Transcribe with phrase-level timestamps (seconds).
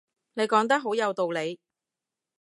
[0.33, 1.59] 你講得好有道理